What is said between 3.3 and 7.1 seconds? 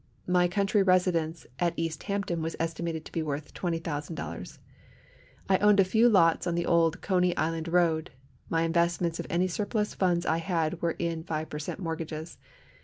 $20,000. I owned a few lots on the old